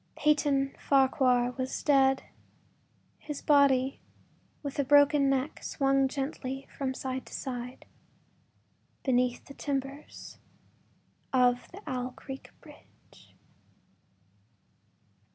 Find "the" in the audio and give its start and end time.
9.45-9.53, 11.71-11.83